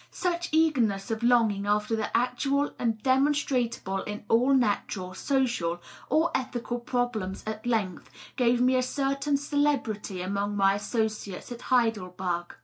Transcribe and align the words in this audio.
Such 0.09 0.49
eagerness 0.51 1.11
of 1.11 1.21
longing 1.21 1.67
after 1.67 1.95
the 1.95 2.09
actual 2.17 2.71
and 2.79 2.99
demonstrable 3.03 3.99
in 4.01 4.23
all 4.29 4.51
natural, 4.51 5.13
social, 5.13 5.79
or 6.09 6.31
ethical 6.33 6.79
problems 6.79 7.43
at 7.45 7.67
length 7.67 8.09
gave 8.35 8.59
me 8.61 8.75
a 8.75 8.81
certain 8.81 9.37
celebrity 9.37 10.23
among 10.23 10.57
my 10.57 10.73
associates 10.73 11.51
at 11.51 11.61
Heidelberg. 11.61 12.55